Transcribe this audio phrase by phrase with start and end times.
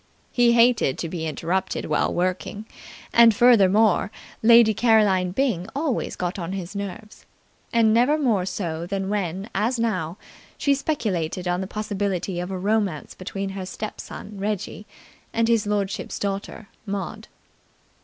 [0.31, 2.65] He hated to be interrupted while working,
[3.13, 4.09] and, furthermore,
[4.41, 7.27] Lady Caroline Byng always got on his nerves,
[7.71, 10.17] and never more so than when, as now,
[10.57, 14.87] she speculated on the possibility of a romance between her step son Reggie
[15.33, 17.27] and his lordship's daughter Maud.